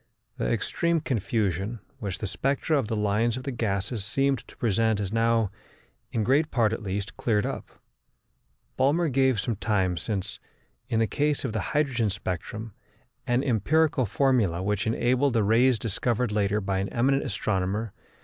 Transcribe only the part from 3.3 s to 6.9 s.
of the gases seemed to present is now, in great part at